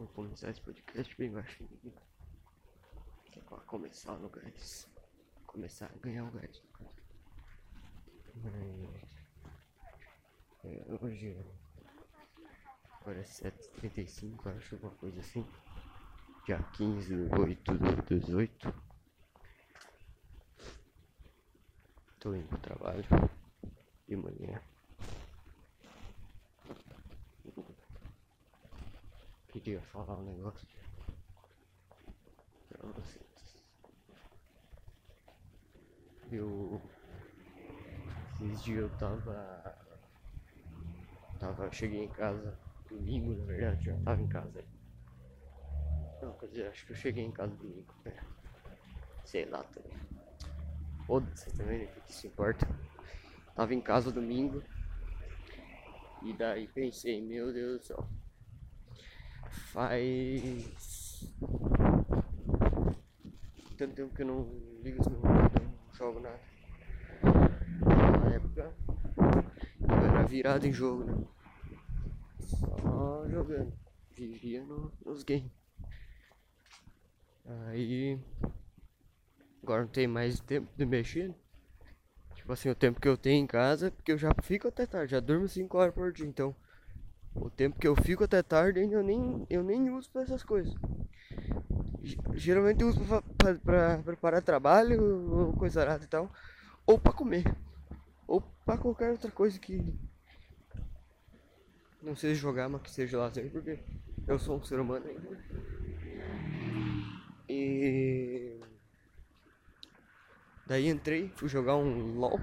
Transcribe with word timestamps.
Vou 0.00 0.08
começar 0.08 0.48
esse 0.48 0.62
podcast 0.62 1.14
bem 1.18 1.30
baixinho 1.30 1.68
aqui. 1.74 1.92
É 3.36 3.40
pra 3.42 3.58
começar 3.58 4.16
no 4.16 4.30
gás. 4.30 4.88
Começar 5.46 5.90
a 5.94 5.98
ganhar 5.98 6.24
o 6.24 6.30
gás. 6.30 6.62
Mas. 8.36 9.26
É, 10.64 10.86
hoje. 11.02 11.36
Agora 12.98 13.18
é 13.18 13.24
7h35, 13.24 14.56
acho, 14.56 14.76
alguma 14.76 14.94
coisa 14.94 15.20
assim. 15.20 15.46
Dia 16.46 16.62
15 16.78 17.28
de 17.28 17.38
8 17.38 17.78
de 17.78 18.20
18. 18.20 18.74
Tô 22.20 22.34
indo 22.34 22.48
pro 22.48 22.58
trabalho. 22.58 23.04
De 24.08 24.16
manhã. 24.16 24.62
Queria 29.62 29.82
falar 29.82 30.16
um 30.16 30.24
negócio 30.24 30.66
pra 32.70 32.88
vocês. 32.92 33.62
Eu. 36.32 36.80
Esses 38.40 38.62
dias 38.62 38.90
eu 38.90 38.98
tava. 38.98 39.78
Tava. 41.38 41.70
Cheguei 41.70 42.04
em 42.04 42.08
casa 42.08 42.58
domingo, 42.88 43.34
na 43.34 43.44
verdade, 43.44 43.84
já 43.84 43.96
tava 43.98 44.22
em 44.22 44.28
casa. 44.28 44.64
Não, 46.22 46.32
quer 46.38 46.46
dizer, 46.46 46.66
acho 46.68 46.86
que 46.86 46.92
eu 46.92 46.96
cheguei 46.96 47.24
em 47.24 47.32
casa 47.32 47.54
domingo. 47.54 47.94
É. 48.06 48.16
Sei 49.26 49.44
lá 49.44 49.62
também. 49.64 49.92
Foda-se 51.06 51.54
também, 51.54 51.84
né? 51.84 51.92
O 51.98 52.00
que 52.00 52.14
se 52.14 52.26
importa? 52.26 52.66
Tava 53.54 53.74
em 53.74 53.80
casa 53.82 54.10
domingo. 54.10 54.62
E 56.22 56.32
daí 56.32 56.66
pensei, 56.66 57.20
meu 57.20 57.52
Deus 57.52 57.80
do 57.80 57.84
céu. 57.84 58.19
Faz. 59.50 61.30
Tanto 63.76 63.94
tempo 63.94 64.14
que 64.14 64.22
eu 64.22 64.26
não 64.26 64.48
ligo 64.82 65.00
os 65.00 65.08
meus 65.08 65.22
não 65.22 65.92
jogo 65.92 66.20
nada. 66.20 66.40
Na 67.22 68.34
época 68.34 68.74
eu 69.80 69.96
era 69.96 70.22
virado 70.24 70.66
em 70.66 70.72
jogo, 70.72 71.04
né? 71.04 71.24
Só 72.40 73.28
jogando. 73.28 73.72
Vivia 74.16 74.64
no, 74.64 74.92
nos 75.04 75.22
games. 75.22 75.50
Aí. 77.68 78.18
Agora 79.62 79.82
não 79.82 79.88
tem 79.88 80.06
mais 80.06 80.40
tempo 80.40 80.68
de 80.76 80.86
mexer. 80.86 81.28
né? 81.28 81.34
Tipo 82.34 82.52
assim, 82.52 82.70
o 82.70 82.74
tempo 82.74 83.00
que 83.00 83.08
eu 83.08 83.16
tenho 83.16 83.42
em 83.42 83.46
casa, 83.46 83.90
porque 83.90 84.12
eu 84.12 84.18
já 84.18 84.30
fico 84.42 84.68
até 84.68 84.86
tarde, 84.86 85.12
já 85.12 85.20
durmo 85.20 85.46
5 85.46 85.76
horas 85.78 85.94
por 85.94 86.12
dia, 86.12 86.26
então. 86.26 86.54
O 87.34 87.48
tempo 87.48 87.78
que 87.78 87.86
eu 87.88 87.96
fico 87.96 88.24
até 88.24 88.42
tarde 88.42 88.80
eu 88.80 89.02
nem, 89.02 89.46
eu 89.48 89.62
nem 89.62 89.90
uso 89.90 90.10
pra 90.10 90.22
essas 90.22 90.42
coisas. 90.42 90.74
Ge- 92.02 92.18
Geralmente 92.34 92.82
eu 92.82 92.88
uso 92.88 93.00
pra 93.64 93.98
preparar 93.98 94.42
trabalho 94.42 95.02
ou 95.32 95.52
coisa 95.54 95.80
arada 95.82 96.04
e 96.04 96.08
tal. 96.08 96.30
Ou 96.86 96.98
pra 96.98 97.12
comer. 97.12 97.44
Ou 98.26 98.40
pra 98.64 98.76
qualquer 98.78 99.10
outra 99.10 99.30
coisa 99.30 99.58
que. 99.58 99.94
Não 102.02 102.16
seja 102.16 102.40
jogar, 102.40 102.68
mas 102.68 102.82
que 102.82 102.90
seja 102.90 103.18
lazer, 103.18 103.50
porque 103.52 103.78
eu 104.26 104.38
sou 104.38 104.56
um 104.56 104.64
ser 104.64 104.80
humano 104.80 105.06
ainda. 105.06 105.38
E. 107.48 108.60
Daí 110.66 110.88
entrei, 110.88 111.30
fui 111.36 111.48
jogar 111.48 111.76
um 111.76 112.16
LOL 112.18 112.40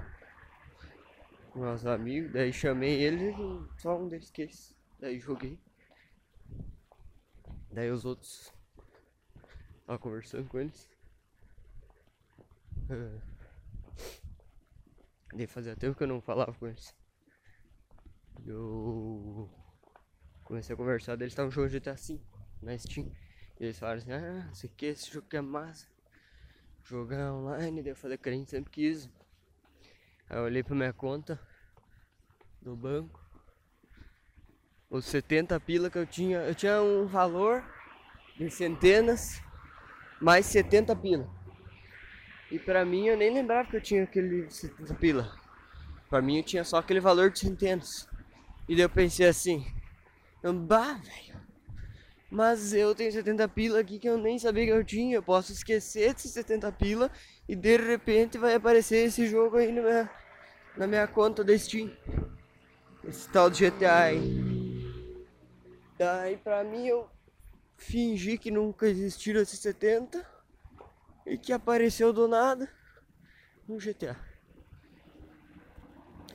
com 1.50 1.60
meus 1.60 1.86
amigos, 1.86 2.30
daí 2.32 2.52
chamei 2.52 3.02
eles 3.02 3.34
e 3.36 3.80
só 3.80 3.98
um 3.98 4.06
deles 4.06 4.30
quis. 4.30 4.77
Daí 4.98 5.20
joguei. 5.20 5.58
Daí 7.70 7.90
os 7.90 8.04
outros 8.04 8.52
tava 9.86 9.98
conversando 9.98 10.48
com 10.48 10.58
eles. 10.58 10.88
Ah. 12.90 13.20
Daí 15.34 15.46
fazia 15.46 15.76
tempo 15.76 15.96
que 15.96 16.02
eu 16.02 16.08
não 16.08 16.20
falava 16.20 16.52
com 16.54 16.66
eles. 16.66 16.94
Eu 18.44 19.50
comecei 20.44 20.74
a 20.74 20.76
conversar, 20.76 21.12
eles 21.12 21.32
estavam 21.32 21.50
jogando 21.50 21.70
GTA 21.70 21.94
V 21.94 22.20
na 22.62 22.76
Steam. 22.78 23.12
E 23.60 23.64
eles 23.64 23.78
falaram 23.78 23.98
assim, 23.98 24.12
ah, 24.12 24.50
sei 24.54 24.70
que, 24.70 24.86
esse 24.86 25.10
jogo 25.12 25.28
que 25.28 25.36
é 25.36 25.40
massa. 25.40 25.86
Jogar 26.82 27.34
online, 27.34 27.82
daí 27.82 27.92
eu 27.92 27.96
falei 27.96 28.18
gente 28.24 28.50
sempre 28.50 28.70
quis. 28.70 29.10
Aí 30.30 30.38
eu 30.38 30.44
olhei 30.44 30.62
pra 30.62 30.74
minha 30.74 30.92
conta 30.92 31.38
do 32.62 32.74
banco. 32.74 33.27
Os 34.90 35.04
70 35.04 35.60
pila 35.60 35.90
que 35.90 35.98
eu 35.98 36.06
tinha. 36.06 36.38
Eu 36.38 36.54
tinha 36.54 36.80
um 36.80 37.06
valor 37.06 37.62
de 38.36 38.50
centenas 38.50 39.40
mais 40.20 40.46
70 40.46 40.96
pila. 40.96 41.28
E 42.50 42.58
pra 42.58 42.84
mim 42.84 43.06
eu 43.06 43.16
nem 43.16 43.32
lembrava 43.32 43.68
que 43.68 43.76
eu 43.76 43.82
tinha 43.82 44.04
aquele 44.04 44.50
70 44.50 44.94
pila. 44.94 45.36
Pra 46.08 46.22
mim 46.22 46.38
eu 46.38 46.42
tinha 46.42 46.64
só 46.64 46.78
aquele 46.78 47.00
valor 47.00 47.30
de 47.30 47.40
centenas. 47.40 48.08
E 48.66 48.74
daí 48.74 48.82
eu 48.82 48.88
pensei 48.88 49.26
assim, 49.26 49.66
bah, 50.42 50.94
velho. 50.94 51.38
Mas 52.30 52.72
eu 52.72 52.94
tenho 52.94 53.12
70 53.12 53.46
pila 53.48 53.80
aqui 53.80 53.98
que 53.98 54.08
eu 54.08 54.16
nem 54.16 54.38
sabia 54.38 54.64
que 54.64 54.72
eu 54.72 54.84
tinha. 54.84 55.16
Eu 55.16 55.22
posso 55.22 55.52
esquecer 55.52 56.14
desses 56.14 56.32
70 56.32 56.72
pila 56.72 57.10
e 57.46 57.54
de 57.54 57.76
repente 57.76 58.38
vai 58.38 58.54
aparecer 58.54 59.06
esse 59.06 59.26
jogo 59.26 59.58
aí 59.58 59.70
na 59.70 59.82
minha, 59.82 60.10
na 60.76 60.86
minha 60.86 61.06
conta 61.06 61.44
da 61.44 61.56
Steam. 61.58 61.90
Esse 63.04 63.28
tal 63.28 63.50
de 63.50 63.70
GTA 63.70 63.98
aí. 64.04 64.57
Daí 65.98 66.36
pra 66.36 66.62
mim 66.62 66.86
eu 66.86 67.10
fingi 67.76 68.38
que 68.38 68.52
nunca 68.52 68.86
existiram 68.86 69.40
esses 69.40 69.58
70 69.58 70.24
e 71.26 71.36
que 71.36 71.52
apareceu 71.52 72.12
do 72.12 72.28
nada 72.28 72.68
no 73.66 73.80
GTA. 73.80 74.16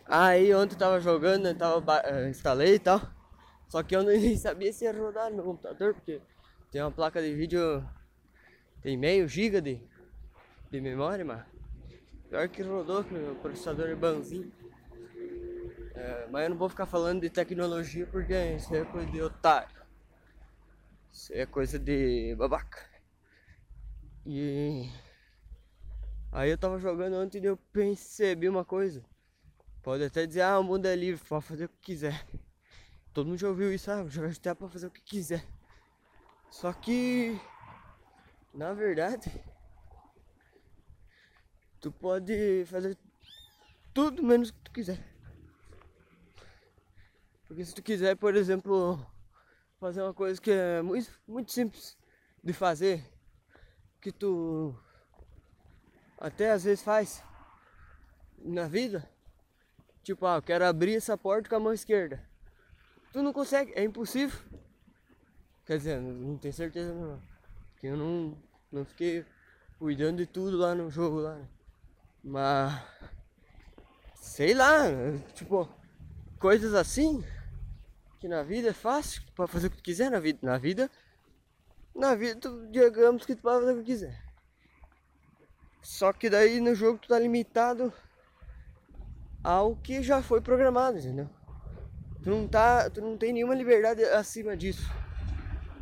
Aí 0.05 0.53
ontem 0.53 0.75
eu 0.75 0.79
tava 0.79 0.99
jogando, 0.99 1.47
eu 1.47 1.57
tava, 1.57 2.01
eh, 2.03 2.29
instalei 2.29 2.75
e 2.75 2.79
tal. 2.79 3.01
Só 3.69 3.81
que 3.81 3.95
eu 3.95 4.03
nem 4.03 4.35
sabia 4.35 4.73
se 4.73 4.83
ia 4.83 4.91
rodar 4.91 5.29
no 5.29 5.37
meu 5.37 5.45
computador, 5.45 5.93
porque 5.93 6.21
tem 6.69 6.81
uma 6.81 6.91
placa 6.91 7.21
de 7.21 7.33
vídeo. 7.33 7.87
Tem 8.81 8.97
meio 8.97 9.29
giga 9.29 9.61
de, 9.61 9.81
de 10.69 10.81
memória, 10.81 11.23
mas. 11.23 11.45
Pior 12.29 12.49
que 12.49 12.61
rodou, 12.63 13.03
que 13.05 13.13
o 13.13 13.35
processador 13.35 13.87
é 13.87 13.95
banzinho. 13.95 14.51
Mas 16.33 16.45
eu 16.45 16.49
não 16.49 16.57
vou 16.57 16.67
ficar 16.67 16.87
falando 16.87 17.21
de 17.21 17.29
tecnologia 17.29 18.07
porque 18.07 18.33
isso 18.55 18.73
é 18.73 18.83
coisa 18.83 19.11
de 19.11 19.21
otário. 19.21 19.85
Isso 21.11 21.31
é 21.31 21.45
coisa 21.45 21.77
de 21.77 22.33
babaca. 22.35 22.89
E. 24.25 24.89
Aí 26.31 26.49
eu 26.49 26.57
tava 26.57 26.79
jogando 26.79 27.17
ontem 27.17 27.39
e 27.39 27.45
eu 27.45 27.55
percebi 27.55 28.49
uma 28.49 28.65
coisa. 28.65 29.05
Pode 29.83 30.05
até 30.05 30.25
dizer, 30.25 30.41
ah, 30.41 30.57
o 30.57 30.63
mundo 30.63 30.87
é 30.87 30.95
livre, 30.95 31.23
pode 31.23 31.45
fazer 31.45 31.65
o 31.65 31.69
que 31.69 31.77
quiser. 31.81 32.25
Todo 33.13 33.27
mundo 33.27 33.37
já 33.37 33.49
ouviu 33.49 33.71
isso, 33.71 33.91
ah, 33.91 34.03
jogar 34.07 34.29
GTA 34.29 34.55
pra 34.55 34.67
fazer 34.67 34.87
o 34.87 34.91
que 34.91 35.03
quiser. 35.03 35.45
Só 36.49 36.73
que. 36.73 37.39
Na 38.51 38.73
verdade. 38.73 39.29
Tu 41.79 41.91
pode 41.91 42.65
fazer 42.65 42.97
tudo 43.93 44.23
menos 44.23 44.49
o 44.49 44.53
que 44.55 44.61
tu 44.61 44.71
quiser. 44.71 45.12
Porque 47.53 47.65
se 47.65 47.75
tu 47.75 47.83
quiser, 47.83 48.15
por 48.15 48.35
exemplo, 48.35 48.99
fazer 49.79 50.01
uma 50.01 50.11
coisa 50.11 50.41
que 50.41 50.49
é 50.49 50.81
muito, 50.81 51.07
muito 51.27 51.51
simples 51.51 51.95
de 52.43 52.51
fazer, 52.51 53.07
que 54.01 54.11
tu 54.11 54.75
até 56.19 56.51
às 56.51 56.63
vezes 56.63 56.83
faz 56.83 57.23
na 58.39 58.67
vida, 58.67 59.07
tipo, 60.01 60.25
ah, 60.25 60.37
eu 60.37 60.41
quero 60.41 60.65
abrir 60.65 60.95
essa 60.95 61.15
porta 61.15 61.47
com 61.47 61.55
a 61.55 61.59
mão 61.59 61.71
esquerda. 61.71 62.27
Tu 63.11 63.21
não 63.21 63.31
consegue, 63.31 63.71
é 63.75 63.83
impossível. 63.83 64.39
Quer 65.63 65.77
dizer, 65.77 66.01
não, 66.01 66.35
tenho 66.39 66.55
certeza 66.55 66.91
não. 66.91 67.21
Porque 67.73 67.85
eu 67.85 67.95
não, 67.95 68.35
não 68.71 68.83
fiquei 68.83 69.23
cuidando 69.77 70.17
de 70.17 70.25
tudo 70.25 70.57
lá 70.57 70.73
no 70.73 70.89
jogo 70.89 71.19
lá. 71.19 71.35
né? 71.35 71.47
Mas 72.23 72.83
sei 74.15 74.55
lá, 74.55 74.85
tipo, 75.35 75.69
coisas 76.39 76.73
assim 76.73 77.23
que 78.23 78.27
na 78.29 78.41
vida 78.41 78.69
é 78.69 78.73
fácil, 78.73 79.21
pode 79.35 79.51
fazer 79.51 79.67
o 79.67 79.69
que 79.69 79.75
tu 79.75 79.83
quiser 79.83 80.09
na 80.09 80.17
vida. 80.17 80.39
Na 80.41 80.57
vida, 80.57 80.89
na 81.93 82.15
vida 82.15 82.39
tu, 82.39 82.67
digamos 82.71 83.25
que 83.25 83.35
tu 83.35 83.41
pode 83.41 83.65
fazer 83.65 83.73
o 83.73 83.79
que 83.79 83.83
quiser. 83.83 84.23
Só 85.81 86.13
que 86.13 86.29
daí 86.29 86.61
no 86.61 86.73
jogo 86.73 86.99
tu 86.99 87.09
tá 87.09 87.19
limitado 87.19 87.91
ao 89.43 89.75
que 89.75 90.01
já 90.01 90.21
foi 90.21 90.39
programado, 90.39 90.99
entendeu? 90.99 91.29
Tu 92.23 92.29
não 92.29 92.47
tá, 92.47 92.89
tu 92.89 93.01
não 93.01 93.17
tem 93.17 93.33
nenhuma 93.33 93.55
liberdade 93.55 94.01
acima 94.05 94.55
disso. 94.55 94.89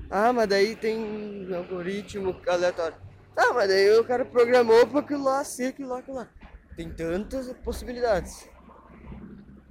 Ah, 0.10 0.34
mas 0.34 0.50
daí 0.50 0.76
tem 0.76 0.98
um 0.98 1.56
algoritmo 1.56 2.42
aleatório. 2.48 2.98
Tá, 3.36 3.54
mas 3.54 3.68
daí 3.68 4.00
o 4.00 4.04
cara 4.04 4.26
programou 4.26 4.88
pra 4.88 5.02
aquilo 5.02 5.26
lá 5.26 5.44
ser 5.44 5.68
aquilo 5.68 5.90
lá, 5.90 6.00
aquilo 6.00 6.18
lá. 6.18 6.28
Tem 6.76 6.92
tantas 6.92 7.54
possibilidades. 7.58 8.50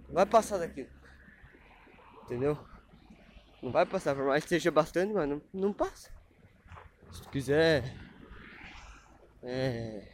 Vai 0.09 0.25
passar 0.25 0.59
daquilo. 0.59 1.00
Entendeu? 2.31 2.57
Não 3.61 3.73
vai 3.73 3.85
passar, 3.85 4.15
por 4.15 4.25
mais 4.25 4.45
que 4.45 4.51
seja 4.51 4.71
bastante, 4.71 5.13
mas 5.13 5.29
não, 5.29 5.43
não 5.53 5.73
passa. 5.73 6.09
Se 7.11 7.23
tu 7.23 7.29
quiser 7.29 7.93
é, 9.43 10.13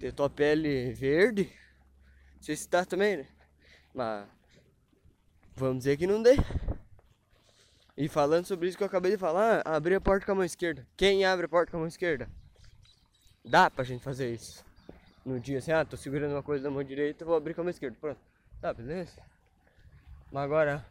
ter 0.00 0.12
tua 0.12 0.28
pele 0.28 0.92
verde, 0.92 1.44
não 2.34 2.42
sei 2.42 2.56
se 2.56 2.68
tá 2.68 2.84
também, 2.84 3.18
né? 3.18 3.28
Mas 3.94 4.26
vamos 5.54 5.78
dizer 5.78 5.96
que 5.96 6.08
não 6.08 6.20
dê. 6.20 6.34
E 7.96 8.08
falando 8.08 8.46
sobre 8.46 8.66
isso 8.66 8.76
que 8.76 8.82
eu 8.82 8.88
acabei 8.88 9.12
de 9.12 9.16
falar, 9.16 9.62
abrir 9.64 9.94
a 9.94 10.00
porta 10.00 10.26
com 10.26 10.32
a 10.32 10.34
mão 10.34 10.44
esquerda. 10.44 10.84
Quem 10.96 11.24
abre 11.24 11.46
a 11.46 11.48
porta 11.48 11.70
com 11.70 11.76
a 11.76 11.80
mão 11.80 11.88
esquerda? 11.88 12.28
Dá 13.44 13.70
pra 13.70 13.84
gente 13.84 14.02
fazer 14.02 14.34
isso. 14.34 14.64
No 15.24 15.38
dia 15.38 15.58
assim, 15.58 15.70
ah, 15.70 15.84
tô 15.84 15.96
segurando 15.96 16.32
uma 16.32 16.42
coisa 16.42 16.64
na 16.64 16.70
mão 16.74 16.82
direita, 16.82 17.24
vou 17.24 17.36
abrir 17.36 17.54
com 17.54 17.60
a 17.60 17.64
mão 17.64 17.70
esquerda. 17.70 17.96
Pronto. 18.00 18.20
Tá, 18.60 18.74
beleza? 18.74 19.30
Mas 20.30 20.44
agora. 20.44 20.86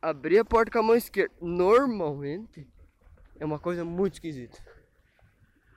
Abrir 0.00 0.38
a 0.38 0.44
porta 0.44 0.72
com 0.72 0.78
a 0.78 0.82
mão 0.82 0.96
esquerda 0.96 1.32
normalmente 1.40 2.68
é 3.38 3.44
uma 3.44 3.58
coisa 3.58 3.84
muito 3.84 4.14
esquisita. 4.14 4.58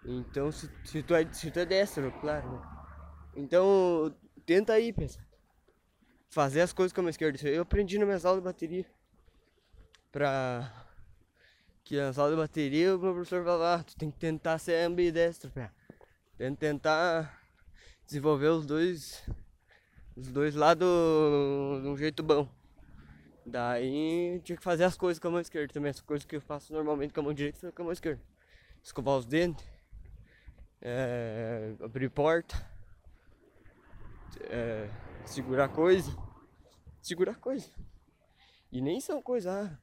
Então 0.04 0.52
se, 0.52 0.70
se, 0.84 1.04
tu, 1.04 1.14
é, 1.14 1.32
se 1.32 1.52
tu 1.52 1.60
é 1.60 1.66
destro, 1.66 2.12
claro, 2.20 2.52
né? 2.52 2.62
Então 3.36 4.16
tenta 4.46 4.74
aí, 4.74 4.92
pensa. 4.92 5.24
Fazer 6.30 6.62
as 6.62 6.74
coisas 6.74 6.92
com 6.92 7.02
a 7.02 7.04
mão 7.04 7.10
esquerda. 7.10 7.38
Eu 7.48 7.62
aprendi 7.62 8.00
na 8.00 8.06
minha 8.06 8.20
aula 8.24 8.40
de 8.40 8.46
bateria. 8.46 8.86
Pra 10.12 10.86
que 11.84 11.98
nas 11.98 12.18
aulas 12.18 12.36
de 12.36 12.42
bateria 12.42 12.96
o 12.96 13.00
professor 13.00 13.44
falava, 13.44 13.76
ah, 13.76 13.84
tu 13.84 13.96
tem 13.96 14.10
que 14.10 14.18
tentar 14.18 14.58
ser 14.58 14.84
ambidestro, 14.86 15.52
pé. 15.52 15.72
Tem 16.36 16.54
que 16.54 16.60
tentar 16.60 17.42
desenvolver 18.08 18.48
os 18.48 18.66
dois 18.66 19.24
os 20.16 20.32
dois 20.32 20.56
lados 20.56 20.88
de 21.82 21.88
um 21.88 21.98
jeito 21.98 22.24
bom. 22.24 22.48
Daí 23.46 24.42
tinha 24.44 24.58
que 24.58 24.64
fazer 24.64 24.86
as 24.86 24.98
coisas 24.98 25.20
com 25.20 25.28
a 25.28 25.32
mão 25.32 25.40
esquerda 25.40 25.74
também, 25.74 25.92
as 25.92 26.02
coisas 26.02 26.26
que 26.26 26.36
eu 26.36 26.42
faço 26.42 26.74
normalmente 26.74 27.14
com 27.14 27.20
a 27.20 27.24
mão 27.24 27.34
direita 27.34 27.72
com 27.72 27.82
a 27.84 27.86
mão 27.86 27.94
esquerda. 27.94 28.22
Escovar 28.82 29.18
os 29.18 29.26
dentes, 29.26 29.66
é, 30.82 31.76
abrir 31.82 32.10
porta, 32.10 32.56
é, 34.42 34.90
segurar 35.26 35.70
coisa, 35.70 36.16
segurar 37.02 37.36
coisa. 37.36 37.70
E 38.72 38.82
nem 38.82 39.00
são 39.00 39.22
coisas, 39.22 39.52
ah, 39.52 39.78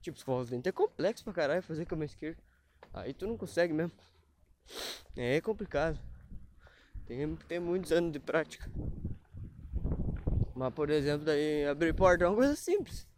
tipo, 0.00 0.16
escovar 0.16 0.42
os 0.42 0.50
dentes 0.50 0.68
é 0.68 0.72
complexo 0.72 1.24
pra 1.24 1.32
caralho 1.32 1.62
fazer 1.62 1.86
com 1.86 1.94
a 1.94 1.98
mão 1.98 2.04
esquerda. 2.04 2.40
Aí 2.92 3.12
tu 3.12 3.26
não 3.26 3.36
consegue 3.36 3.72
mesmo. 3.72 3.92
É 5.16 5.40
complicado. 5.40 5.98
Tem, 7.06 7.36
tem 7.36 7.58
muitos 7.58 7.90
anos 7.90 8.12
de 8.12 8.20
prática. 8.20 8.70
Mas, 10.60 10.74
por 10.74 10.90
exemplo, 10.90 11.24
daí 11.24 11.64
abrir 11.64 11.94
porta 11.94 12.24
é 12.24 12.28
uma 12.28 12.36
coisa 12.36 12.54
simples. 12.54 13.08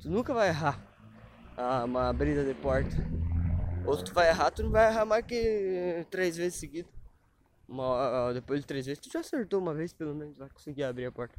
Tu 0.00 0.08
nunca 0.08 0.32
vai 0.32 0.50
errar 0.50 0.80
ah, 1.56 1.84
uma 1.84 2.08
abrida 2.08 2.44
de 2.44 2.54
porta. 2.54 2.96
Ou 3.84 3.98
se 3.98 4.04
tu 4.04 4.14
vai 4.14 4.28
errar, 4.28 4.52
tu 4.52 4.62
não 4.62 4.70
vai 4.70 4.86
errar 4.86 5.04
mais 5.04 5.26
que 5.26 6.06
três 6.08 6.36
vezes 6.36 6.60
seguidas. 6.60 6.92
Uma, 7.66 8.32
depois 8.32 8.60
de 8.60 8.66
três 8.68 8.86
vezes, 8.86 9.00
tu 9.00 9.10
já 9.10 9.18
acertou 9.18 9.60
uma 9.60 9.74
vez, 9.74 9.92
pelo 9.92 10.14
menos, 10.14 10.38
vai 10.38 10.48
conseguir 10.48 10.84
abrir 10.84 11.06
a 11.06 11.10
porta. 11.10 11.36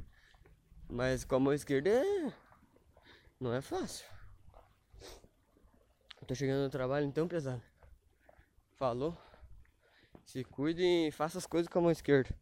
Mas 0.89 1.23
com 1.23 1.35
a 1.35 1.39
mão 1.39 1.53
esquerda 1.53 1.91
é... 1.91 2.33
não 3.39 3.53
é 3.53 3.61
fácil. 3.61 4.05
tô 6.27 6.35
chegando 6.35 6.63
no 6.63 6.69
trabalho 6.69 7.05
então, 7.05 7.25
pesado. 7.25 7.63
Falou. 8.77 9.17
Se 10.25 10.43
cuide 10.43 10.83
e 10.83 11.09
faça 11.09 11.37
as 11.37 11.45
coisas 11.45 11.71
com 11.71 11.79
a 11.79 11.83
mão 11.83 11.91
esquerda. 11.91 12.35